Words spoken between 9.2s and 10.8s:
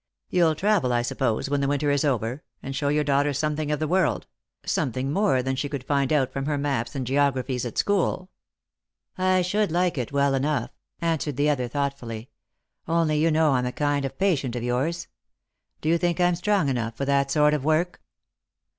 I should like it well enough,"